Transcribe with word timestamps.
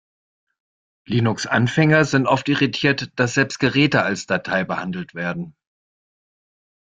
Linux-Anfänger 1.05 2.05
sind 2.05 2.25
oft 2.25 2.49
irritiert, 2.49 3.11
dass 3.19 3.35
selbst 3.35 3.59
Geräte 3.59 4.01
als 4.01 4.25
Datei 4.25 4.63
behandelt 4.63 5.13
werden. 5.13 5.55